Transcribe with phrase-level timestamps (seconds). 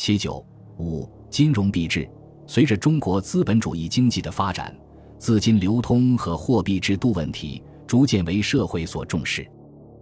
[0.00, 0.42] 七九
[0.78, 2.08] 五金融币制，
[2.46, 4.74] 随着中国资本主义经济的发展，
[5.18, 9.46] 资金流通和货币制度问题逐渐为社会所重视。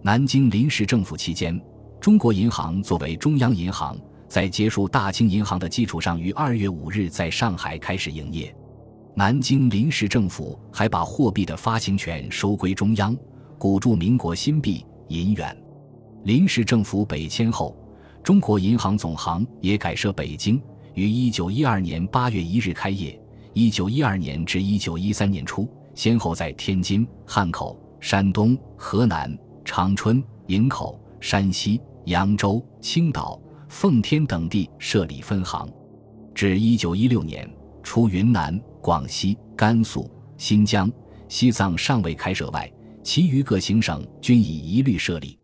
[0.00, 1.60] 南京临时政府期间，
[2.00, 3.94] 中国银行作为中央银行，
[4.28, 8.50] 在结束大清银行的基础上，于二月五日在上海开始营业。
[9.14, 13.14] 南京临时政府还把货币的发行权收归中央，
[13.58, 15.54] 鼓注民国新币银元。
[16.24, 17.76] 临时政府北迁后。
[18.22, 20.62] 中国银行总行也改设北京，
[20.94, 23.20] 于一九一二年八月一日开业。
[23.52, 35.68] 一九一二年至一九一三年初，先后在天津、汉口、山东、河南、长春、营口、山西、扬州、青岛、奉天等地设立分行。
[36.32, 40.90] 至一九一六年，除云南、广西、甘肃、新疆、
[41.28, 45.36] 西藏尚未开设外，其余各行省均已一律设立。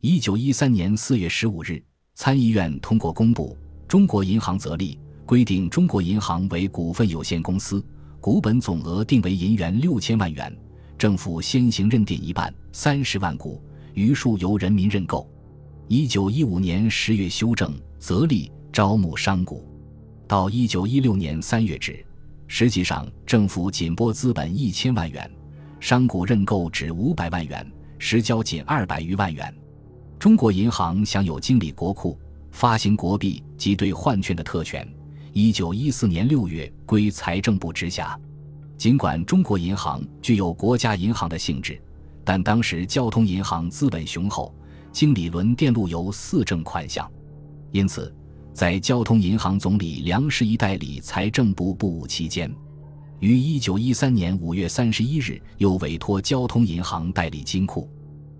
[0.00, 1.80] 一九一三年四月十五日。
[2.16, 3.54] 参议院通过公布
[3.86, 7.84] 《中国银行则例》，规定中国银行为股份有限公司，
[8.22, 10.50] 股本总额定为银元六千万元，
[10.96, 15.30] 政府先行认定一半三十万股，余数由人民认购。
[15.88, 19.62] 一九一五年十月修正则例，招募商股。
[20.26, 22.02] 到一九一六年三月止，
[22.46, 25.30] 实际上政府仅拨资本一千万元，
[25.80, 29.54] 商股认购只五百万元，实交仅二百余万元。
[30.18, 32.18] 中国银行享有经理国库、
[32.50, 34.86] 发行国币及兑换券的特权。
[35.32, 38.18] 一九一四年六月归财政部直辖。
[38.78, 41.80] 尽管中国银行具有国家银行的性质，
[42.24, 44.54] 但当时交通银行资本雄厚，
[44.90, 47.10] 经理轮电路由四证款项，
[47.70, 48.12] 因此
[48.54, 52.50] 在交通银行总理梁士仪代理财政部部务期间，
[53.20, 57.88] 于一九一三年五月三十一日又委托交通银行代理金库。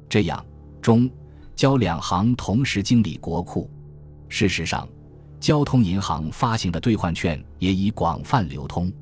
[0.09, 0.43] 这样
[0.81, 1.09] 中。
[1.57, 3.71] 交两行同时经理国库，
[4.29, 4.87] 事实上，
[5.41, 8.93] 交通银行发行的兑换券也已广泛流通。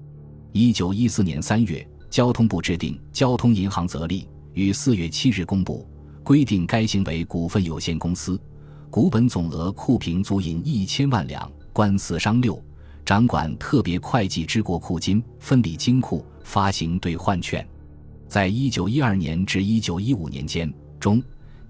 [0.52, 5.84] 一九一四年三月，交通部制定《交通银行则例》，于四月七日公布，
[6.22, 8.40] 规定该行为股份有限公司，
[8.88, 12.62] 股本总额库平足银一千万两，官四商六，
[13.04, 17.66] 掌管特别会计之国库金，分理金库，发行兑换券。
[18.28, 21.20] 在一九一二年至一九一五年间中。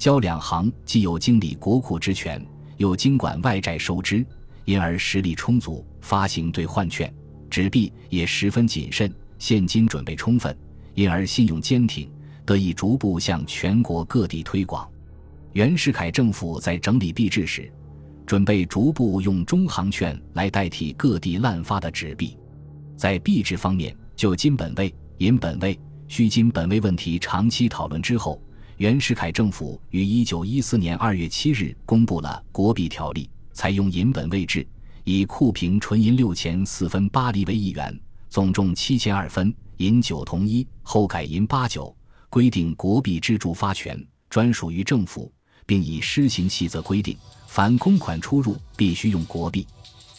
[0.05, 4.23] 交两行既有经理国库之权，又经管外债收支，
[4.67, 7.11] 因而实力充足，发行兑换券、
[7.49, 10.55] 纸币也十分谨慎，现金准备充分，
[10.93, 12.07] 因而信用坚挺，
[12.45, 14.87] 得以逐步向全国各地推广。
[15.55, 17.73] 袁世凯政府在整理币制时，
[18.27, 22.37] 准备逐步用中行券来代替各地滥发的纸币。
[22.95, 28.39] 在币制方面，就金本位、银本位、虚金本位问题长期讨论之后。
[28.79, 34.67] 袁世凯政府于一九一四年二月七日公布了国币条例，采用银本位制，
[35.05, 37.97] 以库平纯银六钱四分八厘为一元，
[38.29, 40.67] 总重七钱二分，银九同一。
[40.83, 41.95] 后改银八九，
[42.29, 45.33] 规定国币支柱发权专属于政府，
[45.65, 49.65] 并以施行细则规定，凡公款出入必须用国币。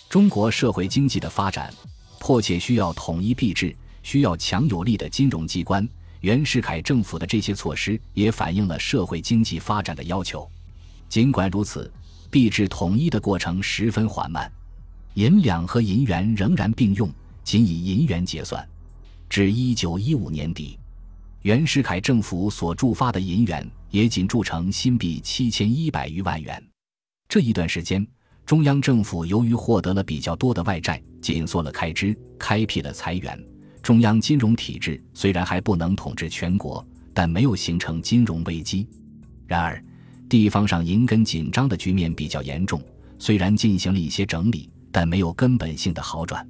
[0.07, 1.73] 中国社会经济的发展
[2.19, 5.85] 迫切需要统一币制，需要强有力的金融机关。
[6.25, 10.49] 袁世凯政府的这些措施也反映了社会经济发展的要求。
[11.07, 11.93] 尽管如此，
[12.31, 14.51] 币制统一的过程十分缓慢，
[15.13, 17.07] 银两和银元仍然并用，
[17.43, 18.67] 仅以银元结算。
[19.29, 20.79] 至一九一五年底，
[21.43, 26.59] 袁世凯政府所铸发的银元也仅铸成新币七千一百余万元。
[27.29, 28.03] 这一段时间，
[28.47, 33.54] 中央政府由于获得了比较多的外债，紧缩了开支，开辟了财源。
[33.85, 38.89] 中央金融体制虽然还不能统治全国，但没有形成金融危机。
[39.45, 39.79] 然而，
[40.27, 42.81] 地方上银根紧张的局面比较严重。
[43.19, 46.43] 虽然进行了一些整理，但没有根本性的好转。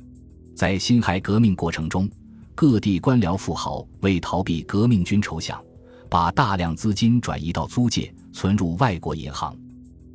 [0.55, 2.09] 在辛亥革命过程中，
[2.55, 5.59] 各地官僚富豪为逃避革命军筹饷，
[6.09, 9.53] 把大量资金转移到租界，存入外国银行。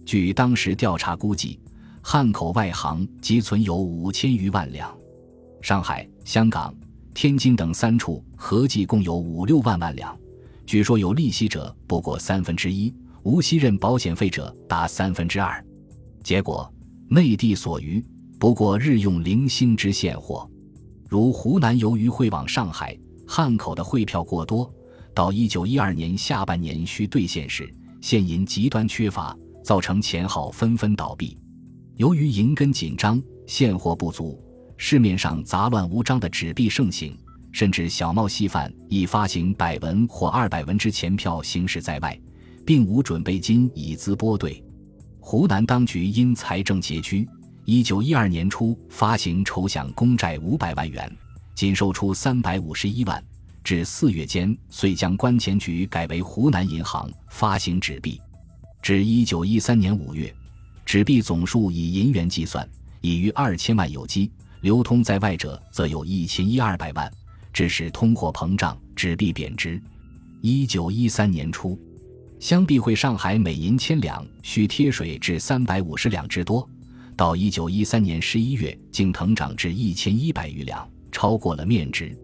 [0.06, 1.60] 据当时调查估计，
[2.00, 4.90] 汉口外行积存有五千余万两。
[5.60, 6.74] 上海、香港。
[7.14, 10.16] 天津等三处合计共有五六万万两，
[10.64, 15.62] 据说有利息者不过三分之一，无息任保险费者达三分之二。
[16.22, 16.72] 结果，
[17.08, 18.02] 内地所余
[18.38, 20.48] 不过日用零星之现货。
[21.08, 22.96] 如湖南由于汇往上海、
[23.26, 24.72] 汉口的汇票过多，
[25.12, 27.68] 到一九一二年下半年需兑现时，
[28.00, 31.36] 现银极端缺乏，造成钱号纷纷倒闭。
[31.96, 34.40] 由于银根紧张，现货不足。
[34.82, 37.14] 市面上杂乱无章的纸币盛行，
[37.52, 42.18] 甚至小冒细贩以发行百文或二百文之钱票行驶在外，
[42.64, 44.64] 并无准备金以资拨兑。
[45.20, 47.28] 湖南当局因财政拮据，
[47.66, 51.14] 一九一二年初发行筹饷公债五百万元，
[51.54, 53.22] 仅售出三百五十一万。
[53.62, 58.18] 至四月间，遂将关钱局改为湖南银行发行纸币。
[58.80, 60.34] 至一九一三年五月，
[60.86, 62.66] 纸币总数以银元计算，
[63.02, 67.10] 已逾二千万有机，流通在外者则有一千一二百万，
[67.52, 69.80] 致使通货膨胀，纸币贬值。
[70.42, 71.78] 一九一三年初，
[72.38, 76.68] 香币汇上海每银千两需贴水至三百五十两之多，
[77.16, 82.14] 到一九一三年十一月，竟腾涨至一千一百余两，超过了面值。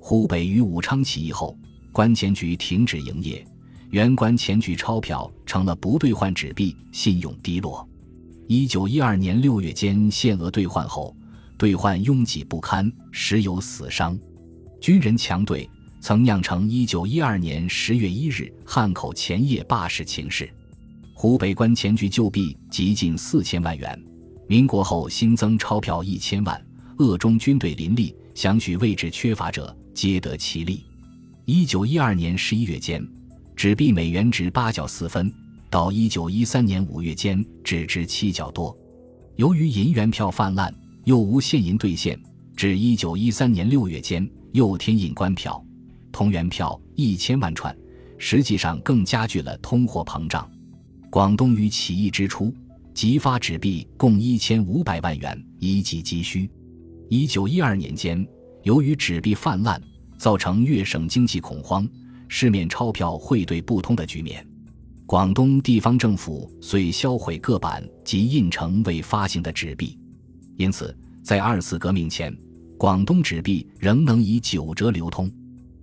[0.00, 1.56] 湖北与武昌起义后，
[1.92, 3.46] 关钱局停止营业，
[3.90, 7.86] 原关钱局钞票成了不兑换纸币，信用低落。
[8.46, 11.16] 一九一二年六月间限额兑换后，
[11.56, 14.18] 兑换拥挤不堪，时有死伤。
[14.80, 15.68] 军人强兑
[16.00, 20.48] 曾酿成一九一二年十月一日汉口前夜罢市情事。
[21.14, 23.98] 湖北关钱局旧币极近四千万元，
[24.46, 26.62] 民国后新增钞票一千万，
[26.98, 29.74] 鄂中军队林立，想取位置缺乏者。
[29.94, 30.84] 皆得其利。
[31.44, 33.00] 一九一二年十一月间，
[33.54, 35.32] 纸币美元值八角四分，
[35.70, 38.76] 到一九一三年五月间只值七角多。
[39.36, 40.74] 由于银元票泛滥，
[41.04, 42.20] 又无现银兑现，
[42.56, 45.64] 至一九一三年六月间又添印官票、
[46.10, 47.76] 铜元票一千万串，
[48.18, 50.50] 实际上更加剧了通货膨胀。
[51.10, 52.52] 广东于起义之初
[52.92, 56.50] 即发纸币共一千五百万元以给急需。
[57.08, 58.26] 一九一二年间。
[58.64, 59.78] 由于纸币泛滥，
[60.16, 61.86] 造成粤省经济恐慌，
[62.28, 64.42] 市面钞票汇兑不通的局面。
[65.04, 69.98] 广东地方政府遂销毁各版及印成未发行的纸币，
[70.56, 72.36] 因此在二次革命前，
[72.78, 75.30] 广东纸币仍能以九折流通。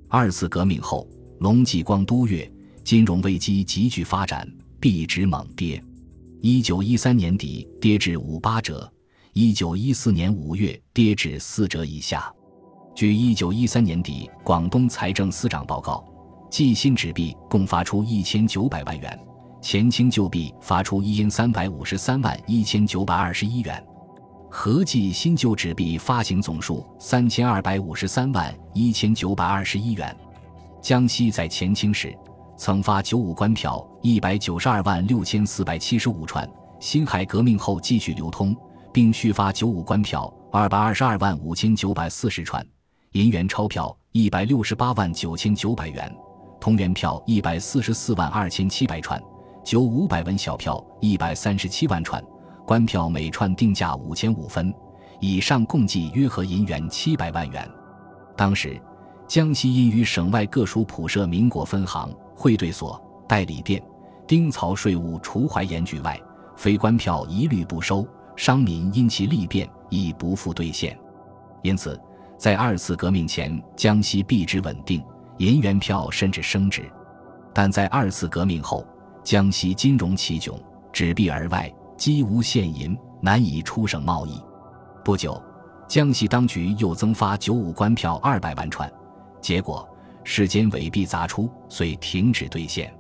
[0.08, 1.08] 二次革命后，
[1.40, 2.50] 龙继光督粤，
[2.84, 4.48] 金融危机急剧发展，
[4.80, 5.84] 币值猛跌。
[6.42, 8.92] 一九一三年底跌至五八折，
[9.34, 12.34] 一九一四年五月跌至四折以下。
[12.96, 16.04] 据一九一三年底广东财政司长报告，
[16.50, 19.20] 计新纸币共发出一千九百万元，
[19.62, 23.82] 前清旧币发出一千三百五十三万一千九百二十一元，
[24.54, 30.14] 合计新旧纸币发行总数三千二百五十三万一千九百二十一元。
[30.82, 32.14] 江西在前清时
[32.58, 36.48] 曾发九五官票一百九十二万六千四百七十五串，
[36.82, 38.54] 辛亥革命后继续流通，
[38.92, 42.64] 并续发九五官票二百二十二万五千九百四十串。
[43.14, 46.14] 银元钞票一百六十八万九千九百元，
[46.60, 49.20] 铜元票一百四十四万二千七百串，
[49.64, 52.22] 九五百文小票一百三十七万串，
[52.72, 54.74] 官票每串定价五千五分，
[55.20, 57.70] 以上共计约合银元七百万元。
[58.38, 58.82] 当时，
[59.28, 62.98] 江西因于省外各属普设民国分行、汇兑所、
[63.28, 63.84] 代理店，
[64.26, 66.18] 丁漕税务除怀严举外，
[66.56, 68.08] 非官票一律不收，
[68.38, 70.98] 商民因其利便，亦不复兑现，
[71.64, 72.00] 因此。
[72.38, 75.04] 在二次革命前，江西币值稳定，
[75.40, 76.84] 银元票甚至升值；
[77.54, 78.88] 但在二次革命后，
[79.26, 80.54] 江西金融奇窘，
[80.94, 81.70] 纸币而外
[82.02, 84.42] 几无现银，难以出省贸易。
[85.06, 85.40] 不久，
[85.88, 88.92] 江西当局又增发九五官票二百万串，
[89.40, 89.88] 结果
[90.24, 92.92] 世间伪币杂出，遂停止兑现，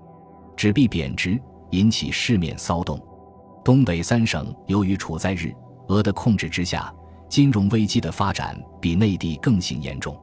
[0.55, 3.03] 纸币贬值，引起市面骚动。
[3.65, 5.51] 东北三省由于处在日
[5.87, 6.93] 俄的控制之下。
[7.27, 10.15] 金融危机的发展比内地更形严重。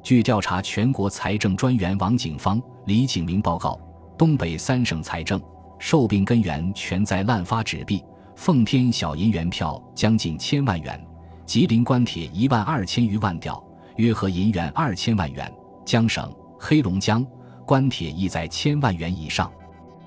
[0.00, 3.80] 据调查全国财政专员王景芳、李景明报告，
[4.16, 5.42] 东北三省财政
[5.80, 8.04] 受病根源全在滥发纸币。
[8.44, 11.00] 奉天小银元票将近千万元，
[11.46, 13.62] 吉林关铁一万二千余万吊，
[13.98, 15.48] 约合银元二千万元。
[15.84, 17.24] 江省、黑龙江
[17.64, 19.48] 关铁亦在千万元以上。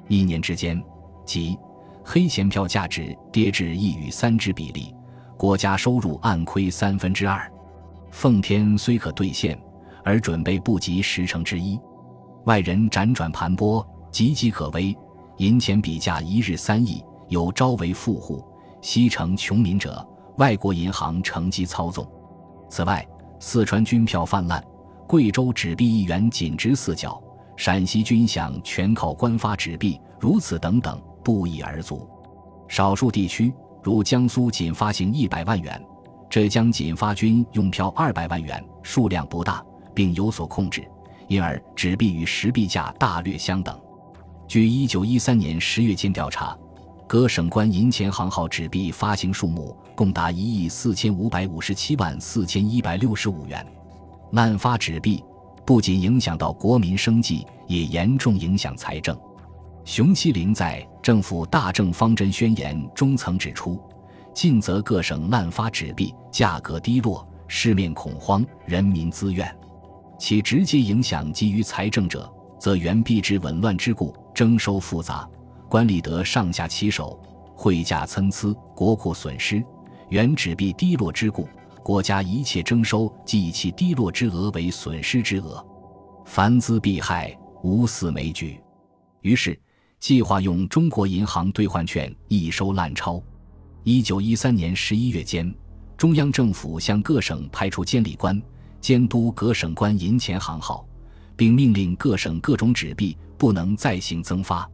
[0.10, 0.84] 一年之间，
[1.24, 1.58] 即
[2.04, 4.94] 黑钱票价值跌至一与三之比例。
[5.38, 7.50] 国家收入暗亏三分之二，
[8.12, 9.58] 奉天虽可兑现，
[10.04, 11.80] 而准备不及十成之一。
[12.44, 14.94] 外人辗转盘剥，岌岌可危。
[15.38, 18.44] 银钱比价一日三亿，有朝为富户，
[18.82, 20.06] 夕成穷民者，
[20.38, 22.08] 外国银行乘机操纵。
[22.70, 23.06] 此外，
[23.40, 24.64] 四川军票泛滥，
[25.08, 27.22] 贵州纸币一元仅值四角，
[27.56, 32.08] 陕西军饷全靠官发纸币，如此等等，不一而足。
[32.68, 33.54] 少数地区。
[33.84, 35.80] 如江苏仅发行一百万元，
[36.28, 39.64] 浙江仅发军用票二百万元，数量不大，
[39.94, 40.84] 并有所控制，
[41.28, 43.80] 因而纸币与实币价大略相等。
[44.48, 46.58] 据一九一三年十月间调查，
[47.08, 53.66] 各省关银钱行号纸币发行数目共达一亿四千五百五十七万四千一百六十五元。
[54.32, 55.24] 滥发纸币
[55.64, 59.16] 不仅影响到国民生计，也严重影响财政。
[59.84, 63.80] 熊希龄在《政府大政方针宣言》中曾指出，
[64.34, 69.56] 近则各省滥发纸币，价格低落，市面恐慌，人民自怨。
[70.18, 72.28] 其直接影响基于财政者，
[72.60, 75.30] 则原币制紊乱之故，征收复杂，
[75.70, 77.20] 官吏得上下其手，
[77.56, 79.62] 汇价参差，国库损失；
[80.10, 81.48] 原纸币低落之故，
[81.84, 85.66] 国家一切征收即以其低落之额为损失之额，
[86.26, 88.60] 凡资必害，无四枚举。
[89.22, 89.60] 于是。
[89.98, 93.20] 计划用中国银行兑换券一收滥钞。
[93.84, 95.52] 一九一三年十一月间，
[95.98, 98.40] 中央政府向各省派出监理官，
[98.80, 100.86] 监督各省官银钱行号，
[101.36, 104.70] 并命令各省各种纸币不能再行增发。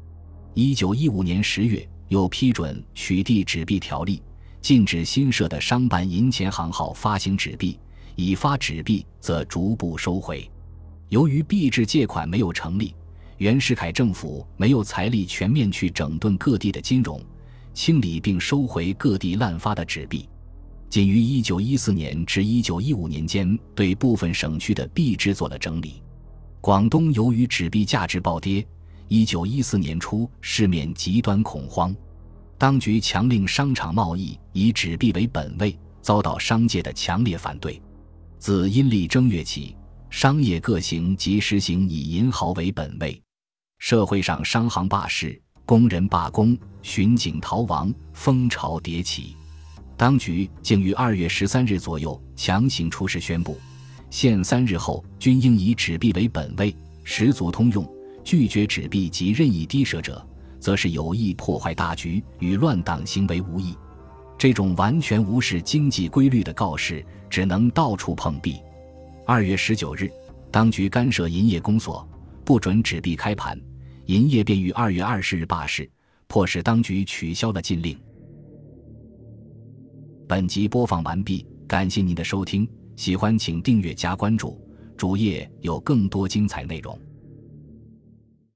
[0.53, 4.21] 一九一五年十月，又批准取缔纸币条例，
[4.61, 7.79] 禁止新设的商办银钱行号发行纸币，
[8.17, 10.49] 已发纸币则逐步收回。
[11.07, 12.93] 由于币制借款没有成立。
[13.37, 17.19] 袁世凯政府没有财力全面去整顿各地的金融，
[17.73, 20.29] 清理并收回各地滥发的纸币，
[20.89, 26.03] 仅于1914年至1915年间对部分省区的币制做了整理。
[26.59, 28.63] 广东由于纸币价值暴跌
[29.11, 31.93] ，1914年初市面极端恐慌，
[32.57, 37.81] 当局强令商场贸易以纸币为本位，遭到商界的强烈反对。
[38.39, 39.75] 自阴历正月起，
[40.09, 43.21] 商业各行即实行以银毫为本位。
[43.79, 49.35] 社会上商行罢市，工人罢工，巡警逃亡，风潮迭起。
[49.97, 53.59] 当局竟于二月十三日左右强行出示宣布，
[54.09, 57.85] 限三日后均应以纸币为本位，十足通用。
[58.23, 60.25] 拒绝纸币及任意低赊者，
[60.59, 63.75] 则是有意破坏大局，与乱党行为无异。
[64.37, 68.59] 这种完全无视经济规律的告示，只能到处碰壁。
[69.25, 70.11] 二月十九日，
[70.49, 72.07] 当局干涉银业公所，
[72.43, 73.59] 不准纸币开盘。
[74.07, 75.89] 银业便于二月二十日罢市，
[76.27, 77.97] 迫使当局取消了禁令。
[80.27, 84.59] 本集播放完毕，感谢您的收听，喜欢请订阅加关注，
[84.97, 86.99] 主页有更多精彩内容。